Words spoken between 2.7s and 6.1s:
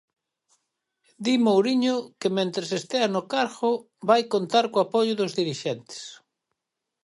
estea no cargo vai contar co apoio dos dirixentes.